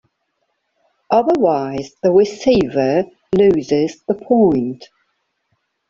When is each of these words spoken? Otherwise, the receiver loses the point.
Otherwise, 1.11 1.91
the 2.01 2.11
receiver 2.11 3.03
loses 3.37 4.01
the 4.07 4.15
point. 4.15 4.85